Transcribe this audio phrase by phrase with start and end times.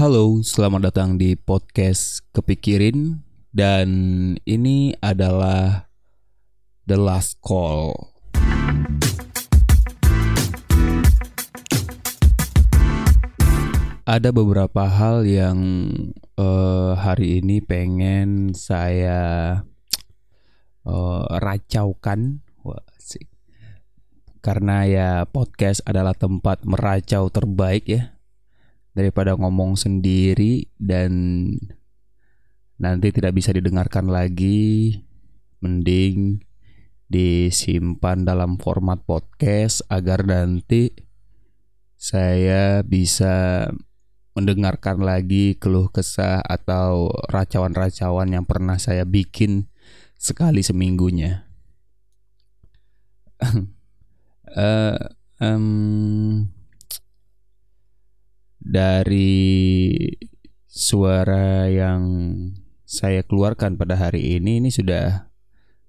[0.00, 3.20] Halo, selamat datang di podcast Kepikirin.
[3.52, 3.88] Dan
[4.48, 5.92] ini adalah
[6.88, 7.92] The Last Call.
[14.08, 15.60] Ada beberapa hal yang
[16.40, 19.60] uh, hari ini pengen saya
[20.88, 22.40] uh, racaukan,
[24.40, 28.16] karena ya podcast adalah tempat meracau terbaik ya
[28.92, 31.12] daripada ngomong sendiri dan
[32.80, 34.98] nanti tidak bisa didengarkan lagi
[35.60, 36.40] mending
[37.10, 40.94] disimpan dalam format podcast agar nanti
[42.00, 43.68] saya bisa
[44.32, 49.68] mendengarkan lagi keluh kesah atau racauan-racauan yang pernah saya bikin
[50.16, 51.50] sekali seminggunya.
[54.56, 54.96] uh,
[55.42, 56.46] um,
[58.60, 59.32] dari
[60.68, 62.02] suara yang
[62.84, 65.30] saya keluarkan pada hari ini ini sudah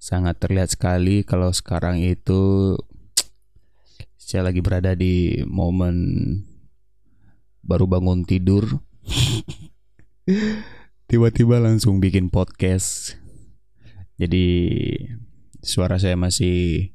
[0.01, 2.73] sangat terlihat sekali kalau sekarang itu
[4.17, 5.95] saya lagi berada di momen
[7.61, 8.81] baru bangun tidur.
[11.09, 13.19] Tiba-tiba langsung bikin podcast.
[14.15, 14.47] Jadi
[15.59, 16.89] suara saya masih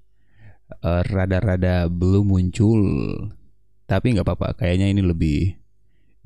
[0.81, 2.83] uh, rada-rada belum muncul.
[3.87, 5.66] Tapi nggak apa-apa kayaknya ini lebih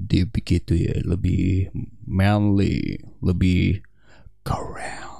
[0.00, 1.68] deep gitu ya lebih
[2.08, 3.84] manly lebih
[4.40, 5.10] keren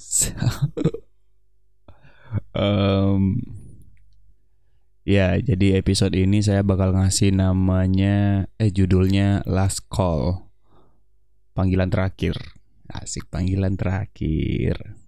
[2.54, 3.38] um,
[5.06, 10.50] ya jadi episode ini saya bakal ngasih namanya eh judulnya last call.
[11.54, 12.38] Panggilan terakhir.
[12.90, 14.98] Asik panggilan terakhir.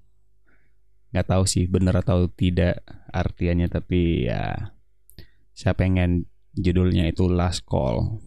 [1.13, 4.73] Nggak tahu sih bener atau tidak artiannya tapi ya
[5.53, 6.25] saya pengen
[6.57, 8.23] judulnya itu last call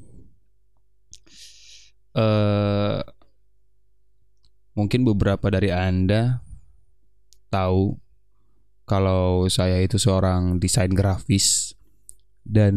[2.15, 3.03] uh,
[4.73, 6.41] mungkin beberapa dari Anda
[7.51, 7.99] tahu
[8.87, 11.73] kalau saya itu seorang desain grafis
[12.45, 12.75] dan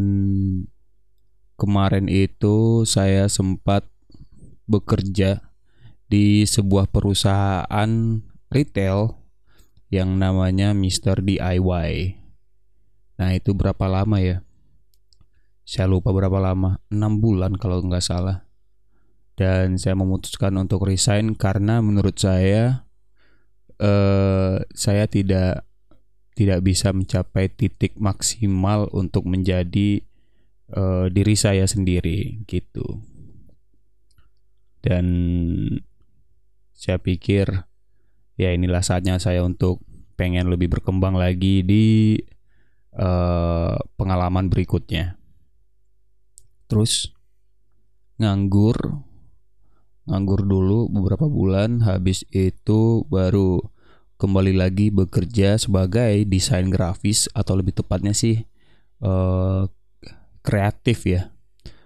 [1.55, 3.85] kemarin itu saya sempat
[4.65, 5.43] bekerja
[6.09, 7.91] di sebuah perusahaan
[8.49, 9.13] retail
[9.93, 11.21] yang namanya Mr.
[11.21, 12.17] DIY.
[13.19, 14.41] Nah itu berapa lama ya?
[15.69, 18.48] Saya lupa berapa lama, 6 bulan kalau nggak salah
[19.39, 22.83] dan saya memutuskan untuk resign karena menurut saya
[23.79, 25.63] uh, saya tidak
[26.35, 30.03] tidak bisa mencapai titik maksimal untuk menjadi
[30.75, 32.99] uh, diri saya sendiri gitu.
[34.83, 35.07] Dan
[36.75, 37.63] saya pikir
[38.35, 39.83] ya inilah saatnya saya untuk
[40.19, 42.19] pengen lebih berkembang lagi di
[42.99, 45.15] uh, pengalaman berikutnya.
[46.67, 47.11] Terus
[48.19, 49.08] nganggur
[50.09, 53.61] nganggur dulu beberapa bulan habis itu baru
[54.17, 58.43] kembali lagi bekerja sebagai desain grafis atau lebih tepatnya sih
[59.05, 59.69] uh,
[60.41, 61.31] kreatif ya.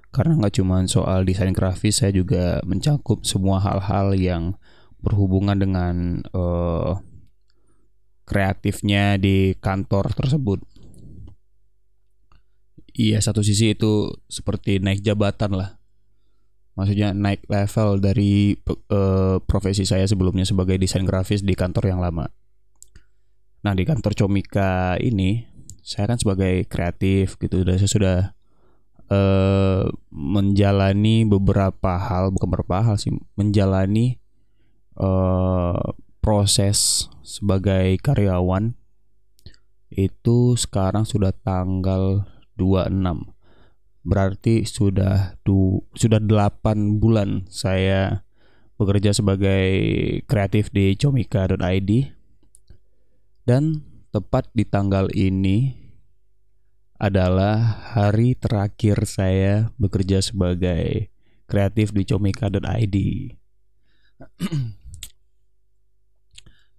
[0.09, 4.43] Karena nggak cuma soal desain grafis saya juga mencakup semua hal-hal yang
[5.03, 5.95] berhubungan dengan
[6.31, 6.97] uh,
[8.23, 10.63] kreatifnya di kantor tersebut.
[12.93, 15.82] Iya satu sisi itu seperti naik jabatan lah
[16.73, 18.57] maksudnya naik level dari
[18.89, 22.25] uh, profesi saya sebelumnya sebagai desain grafis di kantor yang lama.
[23.63, 25.45] Nah di kantor Comika ini
[25.83, 28.17] saya kan sebagai kreatif gitu dan saya sudah
[29.11, 34.17] uh, menjalani beberapa hal bukan beberapa hal sih menjalani
[34.97, 38.73] uh, proses sebagai karyawan
[39.93, 42.25] itu sekarang sudah tanggal
[42.57, 43.33] 26
[44.03, 45.62] berarti sudah du,
[45.93, 48.25] sudah 8 bulan saya
[48.77, 49.65] bekerja sebagai
[50.25, 51.91] kreatif di comika.id
[53.45, 55.83] dan tepat di tanggal ini
[56.97, 57.59] adalah
[57.93, 61.11] hari terakhir saya bekerja sebagai
[61.51, 62.97] kreatif di comika.id.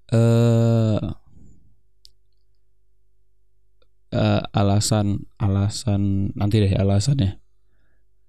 [0.09, 1.01] uh,
[4.15, 7.44] uh, alasan alasan nanti deh alasannya.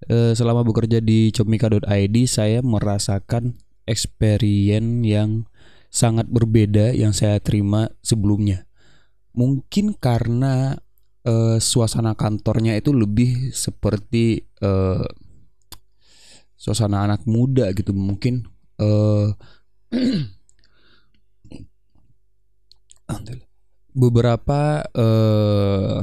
[0.06, 3.56] Uh, selama bekerja di comika.id saya merasakan
[3.88, 5.48] experience yang
[5.88, 8.68] sangat berbeda yang saya terima sebelumnya.
[9.32, 10.76] Mungkin karena
[11.24, 15.04] uh, suasana kantornya itu lebih seperti uh,
[16.60, 18.44] suasana anak muda gitu mungkin
[18.76, 19.32] uh,
[23.96, 25.96] beberapa eh,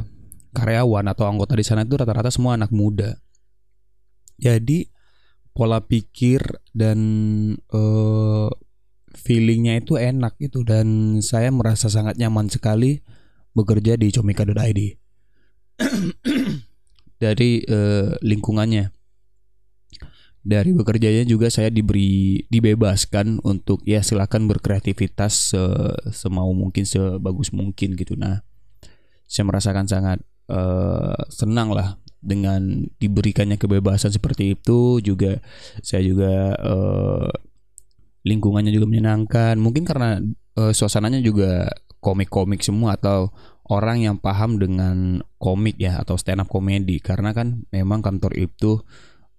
[0.54, 3.22] karyawan atau anggota di sana itu rata-rata semua anak muda.
[4.44, 4.92] Jadi
[5.56, 6.44] pola pikir
[6.76, 7.00] dan
[7.72, 8.52] uh,
[9.16, 13.00] feelingnya itu enak itu dan saya merasa sangat nyaman sekali
[13.56, 14.82] bekerja di comika.id
[17.24, 18.92] dari uh, lingkungannya.
[20.44, 25.64] Dari bekerjanya juga saya diberi dibebaskan untuk ya silakan berkreativitas se,
[26.12, 28.20] semau mungkin sebagus mungkin gitu.
[28.20, 28.44] Nah
[29.24, 30.20] saya merasakan sangat
[30.52, 35.44] uh, senang lah dengan diberikannya kebebasan seperti itu juga
[35.84, 37.30] saya juga uh,
[38.24, 40.24] lingkungannya juga menyenangkan mungkin karena
[40.56, 41.68] uh, suasananya juga
[42.00, 43.32] komik-komik semua atau
[43.68, 48.84] orang yang paham dengan komik ya atau stand up komedi karena kan memang kantor itu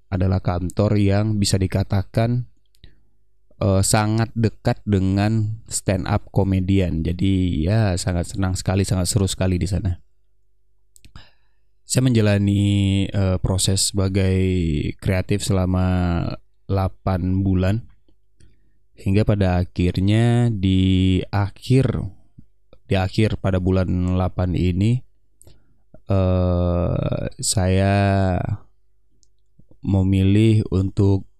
[0.08, 2.48] adalah kantor yang bisa dikatakan
[3.60, 7.02] uh, sangat dekat dengan stand up komedian.
[7.02, 9.98] Jadi ya sangat senang sekali, sangat seru sekali di sana.
[11.94, 14.34] Saya menjalani uh, proses sebagai
[14.98, 16.26] kreatif selama
[16.66, 17.86] 8 bulan.
[18.98, 22.02] Hingga pada akhirnya di akhir
[22.90, 25.06] di akhir pada bulan 8 ini
[26.10, 28.42] uh, saya
[29.78, 31.30] memilih untuk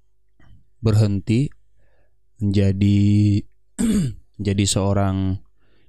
[0.78, 1.50] berhenti
[2.38, 3.42] menjadi
[4.38, 5.42] menjadi seorang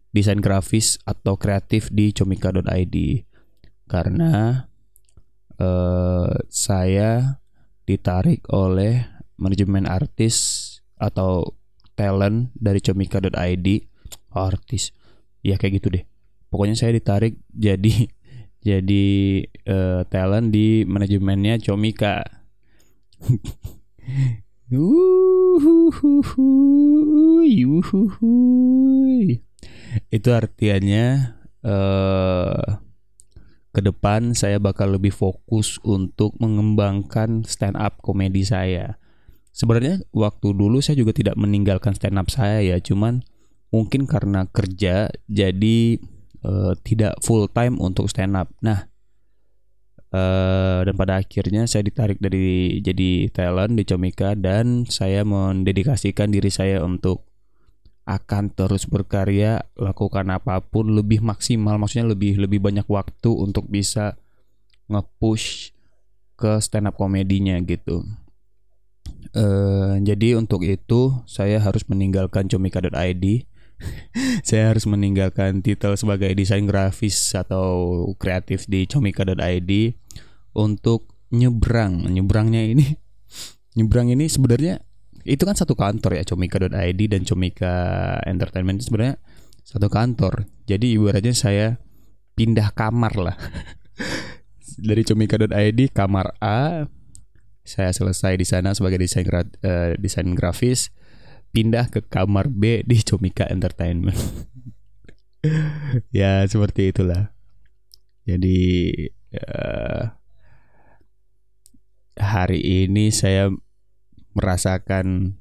[0.10, 3.30] desain grafis atau kreatif di comika.id
[3.86, 4.66] karena
[5.62, 7.42] uh, saya
[7.86, 9.06] ditarik oleh
[9.38, 10.64] manajemen artis
[10.98, 11.54] atau
[11.94, 13.68] talent dari comika.id
[14.36, 14.92] artis.
[15.46, 16.04] Ya kayak gitu deh.
[16.50, 18.10] Pokoknya saya ditarik jadi
[18.68, 19.06] jadi
[19.70, 22.26] uh, talent di manajemennya comika.
[30.10, 32.82] Itu artinya uh,
[33.76, 38.96] ke depan saya bakal lebih fokus untuk mengembangkan stand up komedi saya.
[39.52, 43.28] Sebenarnya waktu dulu saya juga tidak meninggalkan stand up saya ya, cuman
[43.76, 45.80] mungkin karena kerja jadi
[46.48, 48.48] uh, tidak full time untuk stand up.
[48.64, 48.88] Nah,
[50.16, 56.48] Uh, dan pada akhirnya saya ditarik dari jadi talent di Comika dan saya mendedikasikan diri
[56.48, 57.35] saya untuk
[58.06, 64.14] akan terus berkarya lakukan apa pun lebih maksimal maksudnya lebih lebih banyak waktu untuk bisa
[64.90, 65.74] nge-push
[66.38, 68.06] ke stand up komedinya gitu
[69.34, 73.26] uh, jadi untuk itu saya harus meninggalkan comika.id
[74.48, 79.72] saya harus meninggalkan titel sebagai desain grafis atau kreatif di comika.id
[80.56, 82.08] untuk nyebrang.
[82.08, 82.96] Nyebrangnya ini
[83.78, 84.82] nyebrang ini sebenarnya
[85.26, 87.76] itu kan satu kantor ya comika.id dan comika
[88.30, 89.18] entertainment sebenarnya
[89.66, 90.46] satu kantor.
[90.70, 91.82] Jadi ibaratnya saya
[92.38, 93.38] pindah kamar lah.
[94.88, 96.86] Dari comika.id kamar A
[97.66, 100.94] saya selesai di sana sebagai desain uh, desain grafis
[101.50, 104.22] pindah ke kamar B di Comika Entertainment.
[106.14, 107.34] ya seperti itulah.
[108.30, 108.94] Jadi
[109.34, 110.14] uh,
[112.22, 113.50] hari ini saya
[114.36, 115.40] merasakan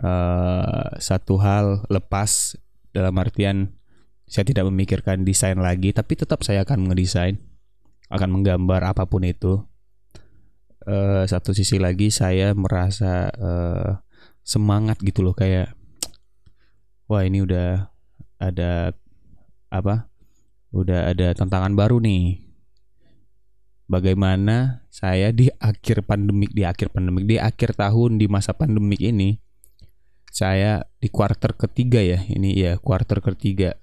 [0.00, 2.54] uh, satu hal lepas
[2.94, 3.74] dalam artian
[4.28, 7.40] saya tidak memikirkan desain lagi, tapi tetap saya akan mengedesain,
[8.12, 9.64] akan menggambar apa pun itu.
[10.88, 14.00] Uh, satu sisi lagi saya merasa uh,
[14.40, 15.76] semangat gitu loh kayak
[17.04, 17.92] wah ini udah
[18.40, 18.96] ada
[19.68, 20.08] apa
[20.72, 22.47] udah ada tantangan baru nih
[23.88, 29.40] bagaimana saya di akhir pandemik di akhir pandemik di akhir tahun di masa pandemik ini
[30.28, 33.74] saya di kuarter ketiga ya ini ya kuarter ketiga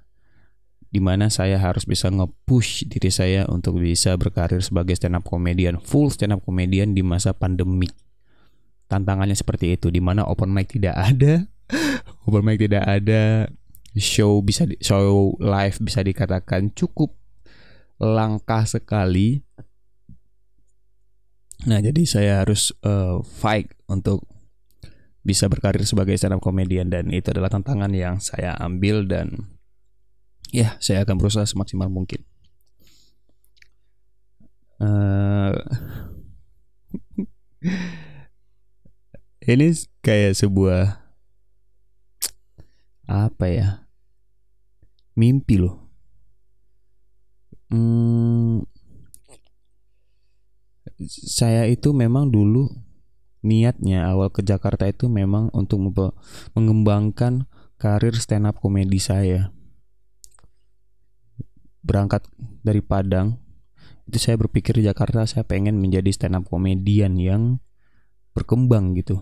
[0.95, 5.75] di mana saya harus bisa nge-push diri saya untuk bisa berkarir sebagai stand up comedian
[5.83, 7.91] full stand up comedian di masa pandemik.
[8.87, 11.51] Tantangannya seperti itu di mana open mic tidak ada
[12.31, 13.51] open mic tidak ada
[13.99, 17.11] show bisa di, show live bisa dikatakan cukup
[17.99, 19.43] langka sekali
[21.65, 24.25] nah jadi saya harus uh, fight untuk
[25.25, 29.57] bisa berkarir sebagai stand up comedian dan itu adalah tantangan yang saya ambil dan
[30.53, 32.21] ya saya akan berusaha semaksimal mungkin.
[34.77, 35.57] Uh,
[39.49, 39.73] ini
[40.05, 41.01] kayak sebuah
[43.09, 43.69] apa ya?
[45.17, 45.89] Mimpi loh.
[47.73, 48.61] Hmm,
[51.03, 52.71] saya itu memang dulu
[53.45, 55.77] niatnya awal ke Jakarta itu memang untuk
[56.57, 57.45] mengembangkan
[57.77, 59.53] karir stand up komedi saya.
[61.85, 62.25] Berangkat
[62.65, 63.37] dari Padang
[64.09, 67.61] itu saya berpikir di Jakarta saya pengen menjadi stand up komedian yang
[68.33, 69.21] berkembang gitu.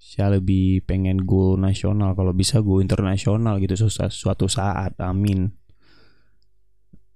[0.00, 5.59] Saya lebih pengen go nasional kalau bisa go internasional gitu suatu saat amin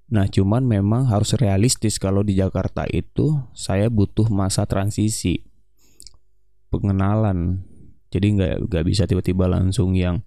[0.05, 5.55] nah cuman memang harus realistis kalau di Jakarta itu saya butuh masa transisi
[6.75, 7.63] pengenalan.
[8.11, 10.23] Jadi nggak nggak bisa tiba-tiba langsung yang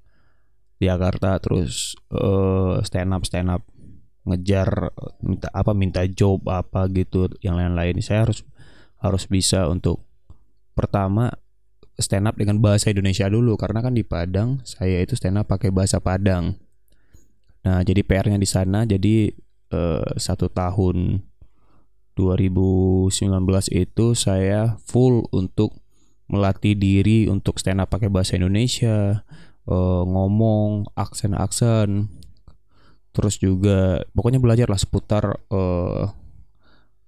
[0.79, 3.63] di Jakarta terus uh, stand up stand up
[4.27, 4.91] ngejar
[5.23, 7.99] minta apa minta job apa gitu yang lain-lain.
[7.99, 8.43] Saya harus
[8.99, 10.03] harus bisa untuk
[10.75, 11.31] pertama
[11.97, 13.55] stand up dengan bahasa Indonesia dulu.
[13.55, 16.59] Karena kan di Padang saya itu stand up pakai bahasa Padang.
[17.63, 19.31] Nah jadi PR-nya di sana jadi
[19.71, 21.23] uh, satu tahun
[22.17, 23.13] 2019
[23.77, 25.77] itu saya full untuk
[26.27, 29.23] melatih diri untuk stand up pakai bahasa Indonesia,
[29.69, 32.11] uh, ngomong aksen-aksen,
[33.15, 36.11] terus juga pokoknya belajar lah seputar uh,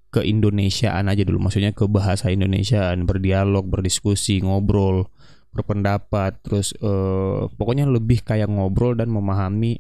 [0.10, 5.12] ke Indonesiaan aja dulu, maksudnya ke bahasa Indonesiaan, berdialog, berdiskusi, ngobrol,
[5.52, 9.78] berpendapat, terus uh, pokoknya lebih kayak ngobrol dan memahami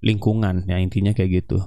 [0.00, 1.62] lingkungan, ya intinya kayak gitu.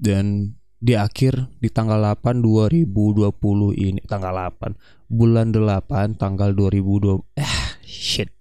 [0.00, 3.28] Dan di akhir di tanggal 8 2020
[3.76, 8.32] ini tanggal 8 bulan 8 tanggal 2020 eh shit.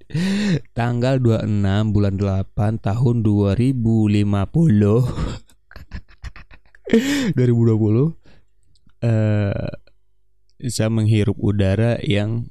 [0.71, 4.23] Tanggal 26 bulan 8 tahun 2050
[7.37, 8.17] 2020
[9.05, 9.69] uh,
[10.65, 12.49] saya menghirup udara yang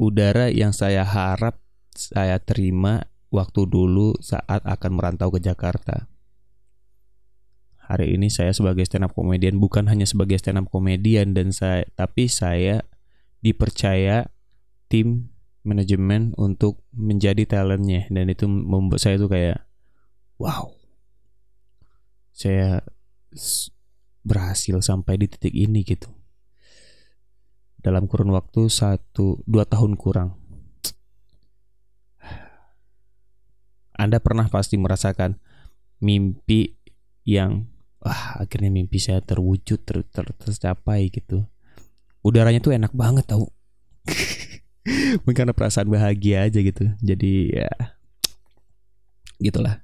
[0.00, 1.60] udara yang saya harap
[1.92, 6.10] saya terima waktu dulu saat akan merantau ke Jakarta
[7.90, 11.82] hari ini saya sebagai stand up komedian bukan hanya sebagai stand up komedian dan saya
[11.98, 12.86] tapi saya
[13.42, 14.30] dipercaya
[14.86, 18.08] tim manajemen untuk menjadi talentnya.
[18.08, 19.60] Dan itu membuat saya tuh kayak
[20.40, 20.72] wow.
[22.32, 22.80] Saya
[24.24, 26.08] berhasil sampai di titik ini gitu.
[27.80, 30.36] Dalam kurun waktu satu dua tahun kurang.
[33.96, 35.36] Anda pernah pasti merasakan
[36.00, 36.80] mimpi
[37.28, 37.68] yang
[38.00, 41.44] wah akhirnya mimpi saya terwujud ter, ter, tercapai gitu.
[42.24, 43.52] Udaranya tuh enak banget tau.
[45.24, 46.88] Mungkin karena perasaan bahagia aja gitu.
[47.00, 47.70] Jadi ya
[49.40, 49.80] gitulah.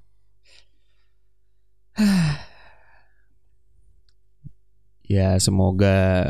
[5.07, 6.27] Ya semoga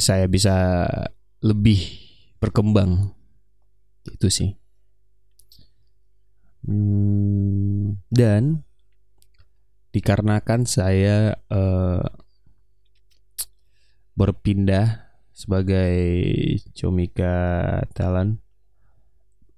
[0.00, 0.88] saya bisa
[1.44, 1.76] lebih
[2.40, 3.12] berkembang.
[4.08, 4.56] Itu sih.
[6.64, 8.64] Hmm, dan
[9.90, 12.06] dikarenakan saya uh,
[14.14, 15.96] berpindah sebagai
[16.76, 18.38] comika talent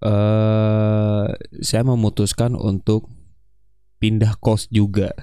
[0.03, 1.27] uh,
[1.63, 3.11] saya memutuskan untuk
[4.03, 5.15] pindah kos juga.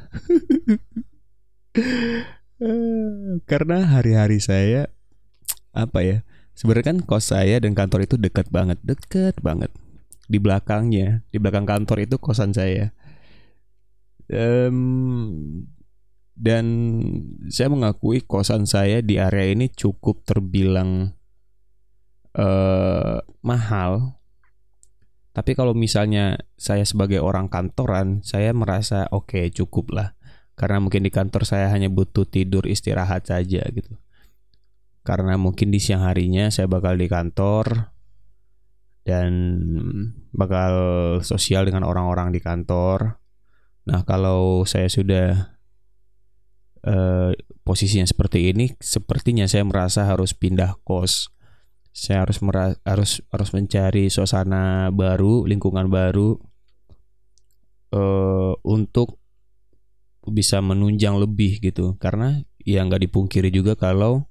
[3.49, 4.91] Karena hari-hari saya
[5.71, 6.17] apa ya
[6.57, 9.71] sebenarnya kan kos saya dan kantor itu dekat banget dekat banget.
[10.29, 12.91] Di belakangnya di belakang kantor itu kosan saya
[14.33, 15.65] um,
[16.39, 16.65] dan
[17.51, 21.19] saya mengakui kosan saya di area ini cukup terbilang
[22.39, 24.15] uh, mahal.
[25.35, 30.09] Tapi kalau misalnya saya sebagai orang kantoran, saya merasa oke okay, cukup lah.
[30.55, 33.95] Karena mungkin di kantor saya hanya butuh tidur istirahat saja gitu.
[35.03, 37.95] Karena mungkin di siang harinya saya bakal di kantor
[39.07, 39.31] dan
[40.35, 40.73] bakal
[41.23, 43.19] sosial dengan orang-orang di kantor
[43.89, 45.57] Nah, kalau saya sudah
[46.85, 47.33] uh,
[47.65, 51.33] posisinya seperti ini, sepertinya saya merasa harus pindah kos.
[51.89, 52.37] Saya harus
[52.85, 56.37] harus harus mencari suasana baru, lingkungan baru
[57.97, 59.17] uh, untuk
[60.29, 61.97] bisa menunjang lebih gitu.
[61.97, 64.29] Karena ya nggak dipungkiri juga kalau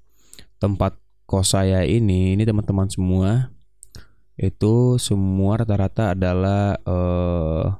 [0.63, 0.95] tempat
[1.27, 3.51] kos saya ini, ini teman-teman semua
[4.39, 7.75] itu semua rata-rata adalah uh,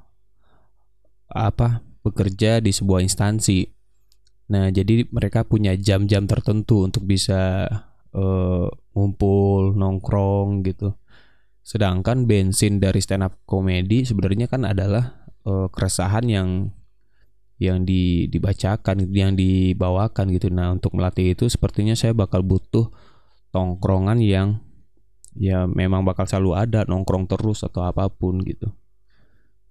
[1.29, 3.65] apa bekerja di sebuah instansi.
[4.49, 7.69] Nah, jadi mereka punya jam-jam tertentu untuk bisa
[8.17, 8.67] uh,
[8.97, 10.97] ngumpul, nongkrong gitu.
[11.61, 16.49] Sedangkan bensin dari stand up komedi sebenarnya kan adalah uh, keresahan yang
[17.59, 20.49] yang di, dibacakan, yang dibawakan gitu.
[20.49, 22.89] Nah, untuk melatih itu sepertinya saya bakal butuh
[23.51, 24.63] tongkrongan yang
[25.37, 28.71] ya memang bakal selalu ada nongkrong terus atau apa pun gitu.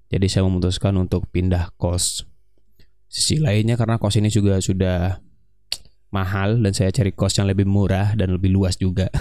[0.09, 2.25] Jadi saya memutuskan untuk pindah kos.
[3.09, 5.21] Sisi lainnya karena kos ini juga sudah
[6.09, 9.13] mahal dan saya cari kos yang lebih murah dan lebih luas juga.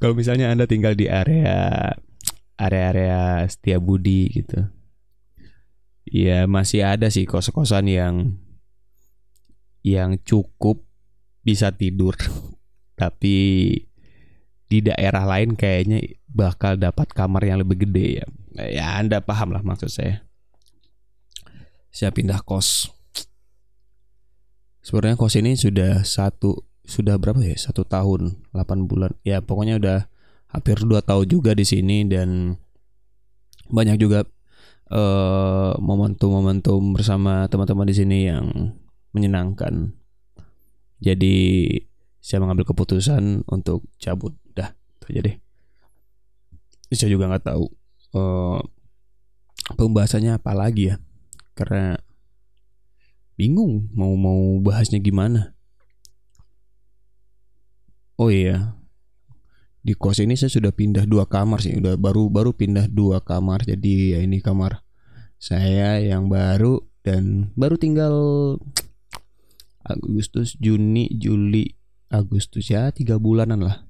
[0.00, 1.92] Kalau misalnya Anda tinggal di area
[2.60, 3.48] area-area
[3.80, 4.68] Budi gitu.
[6.06, 8.36] Ya masih ada sih kos-kosan yang
[9.86, 10.82] yang cukup
[11.46, 12.18] bisa tidur
[13.00, 13.70] tapi
[14.66, 18.26] di daerah lain kayaknya bakal dapat kamar yang lebih gede ya.
[18.66, 20.26] Ya anda paham lah maksud saya.
[21.94, 22.90] Saya pindah kos.
[24.82, 27.54] Sebenarnya kos ini sudah satu sudah berapa ya?
[27.58, 29.14] Satu tahun 8 bulan.
[29.22, 29.98] Ya pokoknya udah
[30.50, 32.58] hampir dua tahun juga di sini dan
[33.70, 34.26] banyak juga
[34.90, 38.46] eh, momentum-momentum bersama teman-teman di sini yang
[39.14, 39.94] menyenangkan.
[41.02, 41.66] Jadi
[42.22, 44.34] saya mengambil keputusan untuk cabut
[45.06, 45.36] itu aja deh
[46.94, 47.66] saya juga nggak tahu
[48.14, 48.60] uh,
[49.74, 50.96] pembahasannya apa lagi ya.
[51.56, 51.98] Karena
[53.34, 55.56] bingung mau mau bahasnya gimana.
[58.16, 58.78] Oh iya
[59.86, 61.74] di kos ini saya sudah pindah dua kamar sih.
[61.74, 63.66] Udah baru baru pindah dua kamar.
[63.66, 64.86] Jadi ya ini kamar
[65.36, 68.14] saya yang baru dan baru tinggal
[69.86, 71.76] Agustus Juni Juli
[72.10, 73.85] Agustus ya tiga bulanan lah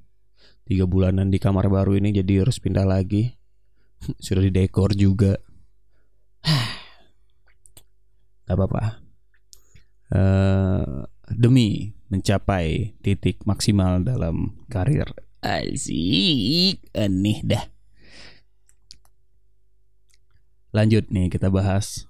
[0.67, 3.39] tiga bulanan di kamar baru ini jadi harus pindah lagi.
[4.25, 5.39] Sudah didekor juga.
[8.47, 8.83] Nggak apa-apa.
[10.07, 15.07] Uh, demi mencapai titik maksimal dalam karir.
[15.43, 16.83] Asik.
[16.95, 17.65] Aneh dah.
[20.75, 22.05] Lanjut nih kita bahas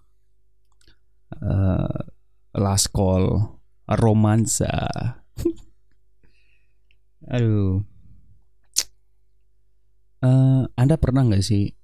[1.40, 2.08] uh,
[2.56, 4.72] last call romansa.
[7.34, 7.95] Aduh.
[10.24, 11.76] Uh, Anda pernah nggak sih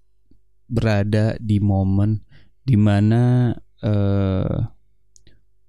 [0.72, 2.24] berada di momen
[2.64, 3.52] di mana
[3.84, 4.56] uh,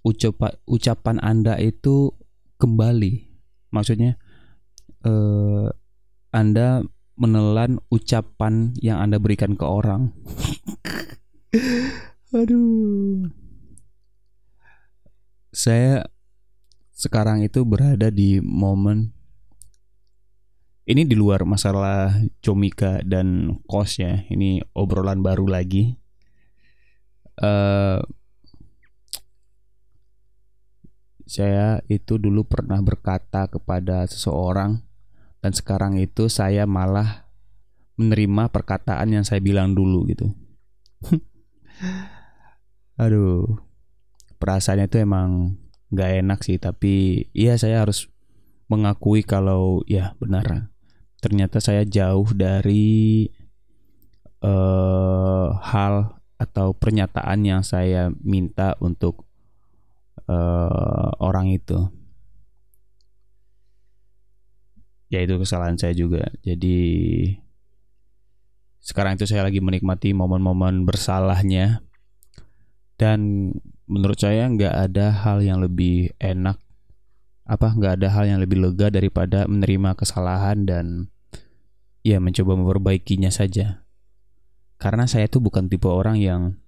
[0.06, 2.16] ucapan ucapan Anda itu
[2.60, 3.28] kembali,
[3.76, 4.16] maksudnya
[5.04, 5.68] uh,
[6.32, 6.88] Anda
[7.20, 10.14] menelan ucapan yang Anda berikan ke orang.
[12.38, 13.30] Aduh.
[15.54, 16.10] Saya
[16.98, 19.14] sekarang itu berada di momen
[20.84, 22.12] ini di luar masalah
[22.44, 24.28] Comika dan kos ya.
[24.28, 25.96] Ini obrolan baru lagi.
[27.40, 28.04] Uh,
[31.24, 34.84] saya itu dulu pernah berkata kepada seseorang
[35.40, 37.32] dan sekarang itu saya malah
[37.96, 40.36] menerima perkataan yang saya bilang dulu gitu.
[43.02, 43.58] Aduh,
[44.38, 45.58] perasaannya itu emang
[45.94, 48.10] nggak enak sih tapi iya saya harus
[48.66, 50.73] mengakui kalau ya benar
[51.24, 53.32] ternyata saya jauh dari
[54.44, 59.24] uh, hal atau pernyataan yang saya minta untuk
[60.28, 61.88] uh, orang itu.
[65.08, 66.28] Ya itu kesalahan saya juga.
[66.44, 66.76] Jadi
[68.84, 71.80] sekarang itu saya lagi menikmati momen-momen bersalahnya.
[73.00, 73.52] Dan
[73.88, 76.60] menurut saya nggak ada hal yang lebih enak
[77.44, 81.12] apa nggak ada hal yang lebih lega daripada menerima kesalahan dan
[82.04, 83.88] ya mencoba memperbaikinya saja.
[84.78, 86.60] Karena saya tuh bukan tipe orang yang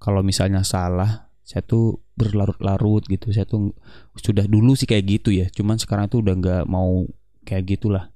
[0.00, 3.30] kalau misalnya salah saya tuh berlarut-larut gitu.
[3.30, 3.76] Saya tuh
[4.16, 5.46] sudah dulu sih kayak gitu ya.
[5.52, 7.04] Cuman sekarang tuh udah nggak mau
[7.44, 8.08] kayak gitulah.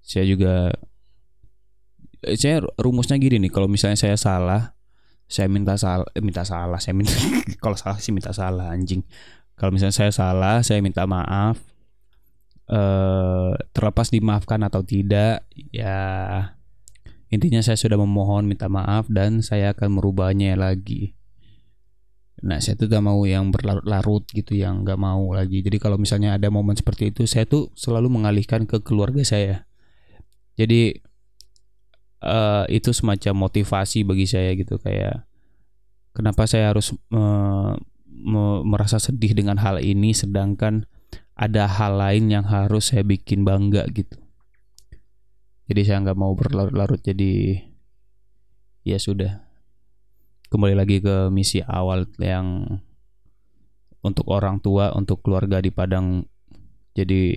[0.00, 0.72] Saya juga
[2.24, 3.52] saya rumusnya gini nih.
[3.52, 4.72] Kalau misalnya saya salah
[5.30, 7.14] saya minta salah eh, minta salah saya minta
[7.62, 9.04] kalau salah sih minta salah anjing.
[9.54, 11.60] Kalau misalnya saya salah saya minta maaf
[12.70, 15.42] eh terlepas dimaafkan atau tidak
[15.74, 15.98] ya
[17.30, 21.14] intinya saya sudah memohon minta maaf dan saya akan merubahnya lagi.
[22.40, 25.62] Nah saya tuh gak mau yang berlarut-larut gitu yang gak mau lagi.
[25.62, 29.66] Jadi kalau misalnya ada momen seperti itu saya tuh selalu mengalihkan ke keluarga saya.
[30.58, 30.94] Jadi
[32.24, 35.24] uh, itu semacam motivasi bagi saya gitu kayak
[36.12, 37.74] kenapa saya harus uh,
[38.10, 40.84] me merasa sedih dengan hal ini sedangkan
[41.40, 44.20] ada hal lain yang harus saya bikin bangga gitu.
[45.72, 47.64] Jadi saya nggak mau berlarut-larut jadi
[48.84, 49.40] ya sudah.
[50.52, 52.68] Kembali lagi ke misi awal yang
[54.04, 56.28] untuk orang tua untuk keluarga di Padang.
[56.92, 57.32] Jadi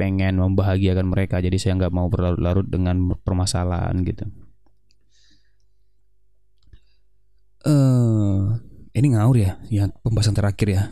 [0.00, 4.24] pengen membahagiakan mereka jadi saya nggak mau berlarut-larut dengan permasalahan gitu.
[7.66, 8.56] Eh uh,
[8.96, 10.82] ini ngaur ya yang pembahasan terakhir ya.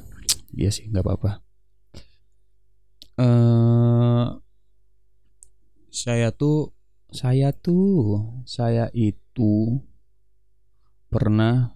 [0.53, 1.44] Iya sih nggak apa-apa
[3.21, 4.27] uh,
[5.91, 6.75] saya tuh
[7.15, 9.79] saya tuh saya itu
[11.11, 11.71] pernah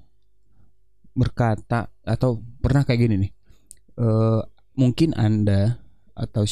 [1.14, 3.32] berkata atau pernah kayak gini nih
[4.02, 4.42] uh,
[4.74, 5.78] mungkin anda
[6.18, 6.42] atau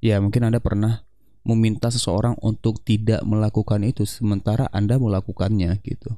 [0.00, 1.04] ya mungkin Anda pernah
[1.44, 6.16] meminta seseorang untuk tidak melakukan itu sementara Anda melakukannya gitu.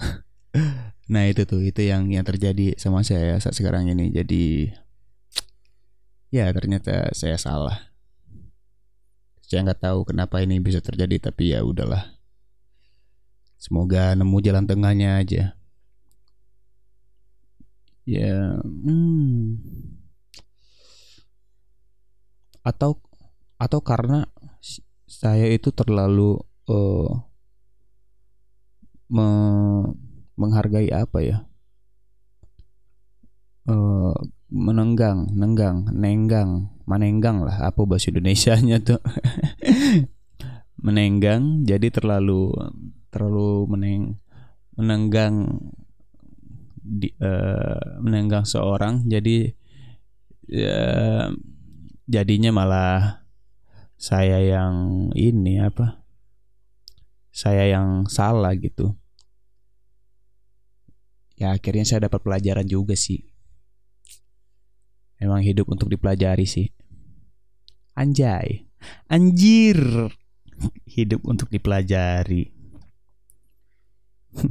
[1.12, 4.72] nah itu tuh itu yang yang terjadi sama saya saat sekarang ini jadi
[6.32, 7.92] ya ternyata saya salah.
[9.44, 12.16] Saya nggak tahu kenapa ini bisa terjadi tapi ya udahlah.
[13.60, 15.54] Semoga nemu jalan tengahnya aja.
[18.08, 19.62] Ya hmm.
[22.66, 22.98] atau
[23.58, 24.26] atau karena
[25.06, 27.10] saya itu terlalu uh,
[29.06, 29.28] me
[30.34, 31.38] menghargai apa ya?
[33.68, 34.16] Uh,
[34.52, 39.00] menenggang nenggang nenggang manenggang lah apa bahasa Indonesia nya tuh.
[40.84, 42.52] Menenggang jadi terlalu
[43.08, 44.18] terlalu meneng
[44.76, 45.62] menenggang
[46.82, 49.54] di, uh, menenggang seorang jadi
[50.50, 50.82] ya
[52.10, 53.22] jadinya malah
[53.94, 56.02] saya yang ini apa
[57.32, 58.92] saya yang salah gitu.
[61.38, 63.31] Ya akhirnya saya dapat pelajaran juga sih
[65.22, 66.66] emang hidup untuk dipelajari sih.
[67.94, 68.66] Anjay.
[69.06, 69.78] Anjir.
[70.98, 72.50] Hidup untuk dipelajari.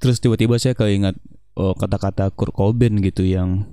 [0.00, 1.20] Terus tiba-tiba saya keingat
[1.60, 3.68] oh, kata-kata Kurt Cobain gitu yang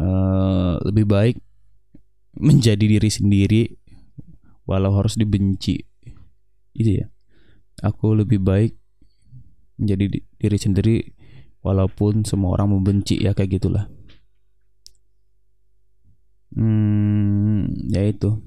[0.00, 1.36] uh, lebih baik
[2.36, 3.62] menjadi diri sendiri
[4.64, 5.84] walau harus dibenci.
[6.72, 7.06] Itu ya.
[7.84, 8.72] Aku lebih baik
[9.76, 10.96] menjadi diri sendiri
[11.60, 13.84] walaupun semua orang membenci ya kayak gitulah
[16.56, 18.40] hmm ya itu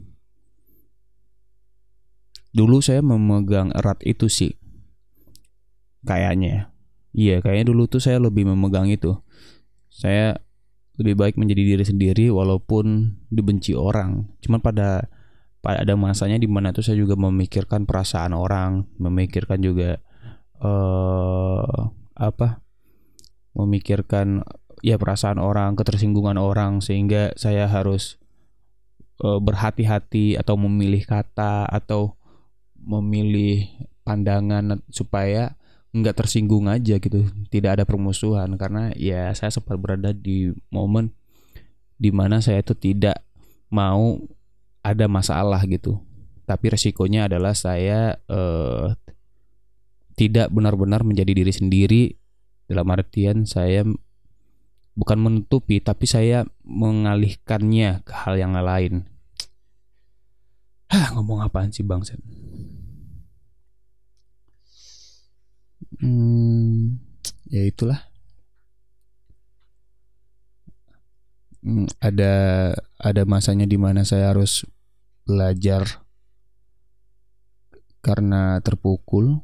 [2.50, 4.58] dulu saya memegang erat itu sih
[6.04, 6.74] kayaknya
[7.14, 9.14] iya kayaknya dulu tuh saya lebih memegang itu
[9.94, 10.42] saya
[11.00, 14.28] lebih baik menjadi diri sendiri walaupun dibenci orang.
[14.44, 15.08] Cuman pada
[15.64, 20.04] pada ada masanya di mana tuh saya juga memikirkan perasaan orang, memikirkan juga
[20.60, 21.88] uh,
[22.20, 22.60] apa?
[23.56, 24.44] Memikirkan
[24.82, 28.20] ya perasaan orang, ketersinggungan orang sehingga saya harus
[29.24, 32.16] uh, berhati-hati atau memilih kata atau
[32.80, 33.68] memilih
[34.08, 38.56] pandangan supaya nggak tersinggung aja gitu tidak ada permusuhan.
[38.56, 41.12] Karena ya saya sempat berada di momen
[42.00, 43.20] di mana saya itu tidak
[43.68, 44.18] mau
[44.82, 46.00] ada masalah gitu.
[46.48, 48.86] Tapi resikonya adalah saya eh,
[50.18, 52.04] tidak benar-benar menjadi diri sendiri.
[52.70, 53.82] Dalam artian saya
[55.00, 59.08] bukan menutupi tapi saya mengalihkannya ke hal yang lain.
[60.92, 62.20] Hah, ngomong apaan sih bang Sen?
[66.00, 67.00] hmm,
[67.52, 68.00] ya itulah.
[71.60, 72.34] Hmm, ada
[72.96, 74.64] ada masanya di mana saya harus
[75.28, 76.04] belajar
[78.00, 79.44] karena terpukul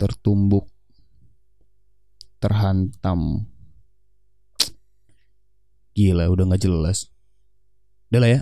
[0.00, 0.64] tertumbuk
[2.40, 3.44] terhantam
[5.94, 7.08] gila udah nggak jelas.
[8.10, 8.40] Udah lah ya.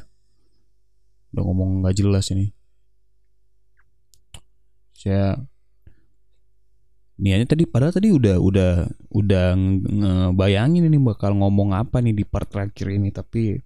[1.37, 2.51] Udah ngomong nggak jelas ini.
[4.97, 5.37] Saya
[7.21, 8.73] niatnya tadi padahal tadi udah udah
[9.13, 9.47] udah
[9.79, 13.61] ngebayangin ini bakal ngomong apa nih di part terakhir ini tapi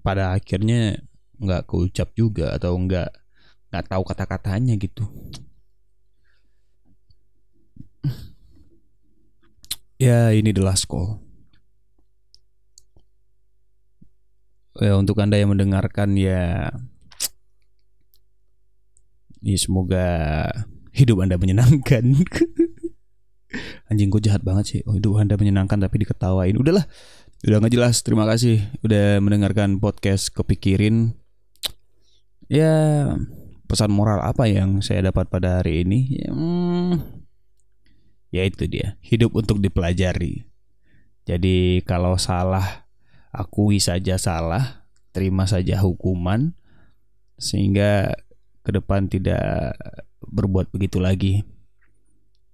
[0.00, 0.98] pada akhirnya
[1.36, 3.10] nggak keucap juga atau nggak
[3.70, 5.04] nggak tahu kata-katanya gitu.
[10.00, 11.29] Ya ini the last call
[14.78, 16.70] ya untuk anda yang mendengarkan ya
[19.40, 20.06] ya semoga
[20.94, 22.04] hidup Anda menyenangkan.
[23.90, 24.80] Anjing gue jahat banget sih.
[24.86, 26.54] Oh, hidup Anda menyenangkan tapi diketawain.
[26.54, 26.86] Udahlah.
[27.42, 28.04] Udah nggak jelas.
[28.04, 31.16] Terima kasih udah mendengarkan podcast kepikirin.
[32.50, 33.06] Ya,
[33.70, 36.20] pesan moral apa yang saya dapat pada hari ini?
[36.20, 36.94] Ya, hmm,
[38.34, 38.98] ya itu dia.
[39.00, 40.46] Hidup untuk dipelajari.
[41.24, 42.89] Jadi kalau salah
[43.30, 46.54] akui saja salah, terima saja hukuman
[47.40, 48.14] sehingga
[48.60, 49.74] ke depan tidak
[50.20, 51.42] berbuat begitu lagi.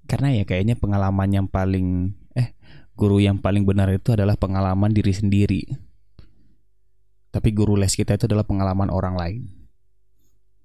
[0.07, 2.55] Karena ya kayaknya pengalaman yang paling eh
[2.95, 5.63] guru yang paling benar itu adalah pengalaman diri sendiri.
[7.35, 9.43] Tapi guru les kita itu adalah pengalaman orang lain.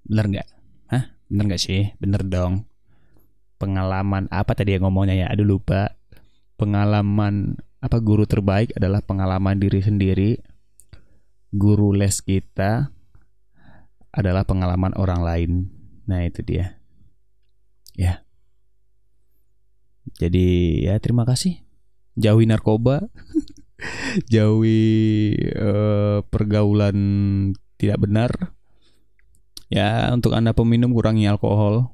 [0.06, 0.48] Bener nggak?
[0.88, 1.04] Hah?
[1.28, 1.92] Bener nggak sih?
[1.98, 2.64] Bener dong.
[3.58, 5.26] Pengalaman apa tadi yang ngomongnya ya?
[5.28, 5.98] Aduh lupa.
[6.56, 10.38] Pengalaman apa guru terbaik adalah pengalaman diri sendiri?
[11.50, 12.94] Guru les kita
[14.14, 15.50] adalah pengalaman orang lain.
[16.06, 16.78] Nah itu dia.
[17.98, 18.22] Ya.
[20.22, 21.58] Jadi ya terima kasih.
[22.14, 23.10] Jauhi narkoba.
[24.32, 26.96] Jauhi uh, pergaulan
[27.82, 28.30] tidak benar.
[29.66, 31.90] Ya untuk anda peminum kurangi alkohol.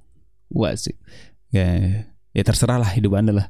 [0.53, 1.01] Wah sih.
[1.48, 2.05] Ya
[2.38, 3.46] ya terserah lah hidup anda lah.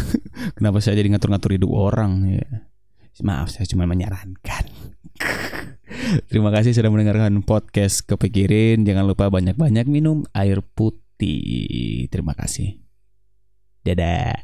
[0.58, 2.66] Kenapa saya jadi ngatur-ngatur hidup orang ya?
[3.22, 4.66] Maaf saya cuma menyarankan.
[6.30, 12.10] Terima kasih sudah mendengarkan podcast kepikirin jangan lupa banyak-banyak minum air putih.
[12.10, 12.82] Terima kasih.
[13.86, 14.34] Dadah